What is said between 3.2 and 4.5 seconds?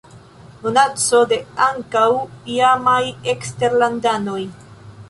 eksterlandanoj.